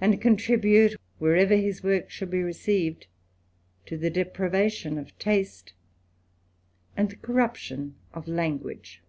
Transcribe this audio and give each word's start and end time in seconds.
and 0.00 0.22
contribute 0.22 0.96
wherever 1.18 1.54
his 1.54 1.84
works 1.84 2.14
shall 2.14 2.28
be 2.28 2.42
received, 2.42 3.06
to 3.84 3.98
tl 3.98 4.10
depravation 4.10 4.96
of 4.96 5.18
taste 5.18 5.74
and 6.96 7.10
the 7.10 7.16
corruption 7.16 7.94
of 8.14 8.26
language. 8.26 9.02